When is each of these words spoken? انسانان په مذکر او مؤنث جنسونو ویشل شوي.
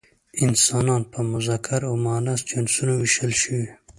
انسانان 0.45 1.01
په 1.11 1.19
مذکر 1.31 1.81
او 1.89 1.95
مؤنث 2.05 2.39
جنسونو 2.49 2.93
ویشل 2.95 3.31
شوي. 3.41 3.65